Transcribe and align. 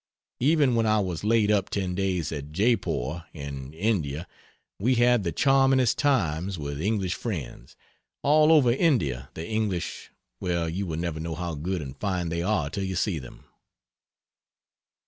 Even 0.39 0.73
when 0.73 0.87
I 0.87 0.99
was 0.99 1.23
laid 1.23 1.51
up 1.51 1.69
10 1.69 1.93
days 1.93 2.31
at 2.31 2.51
Jeypore 2.51 3.25
in 3.35 3.71
India 3.73 4.25
we 4.79 4.95
had 4.95 5.21
the 5.23 5.31
charmingest 5.31 5.99
times 5.99 6.57
with 6.57 6.81
English 6.81 7.13
friends. 7.13 7.75
All 8.23 8.51
over 8.51 8.71
India 8.71 9.29
the 9.35 9.47
English 9.47 10.09
well, 10.39 10.67
you 10.67 10.87
will 10.87 10.97
never 10.97 11.19
know 11.19 11.35
how 11.35 11.53
good 11.53 11.83
and 11.83 11.95
fine 11.95 12.29
they 12.29 12.41
are 12.41 12.71
till 12.71 12.83
you 12.83 12.95
see 12.95 13.19
them. 13.19 13.45